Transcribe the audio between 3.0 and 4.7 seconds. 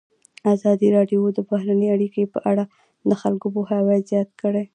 د خلکو پوهاوی زیات کړی.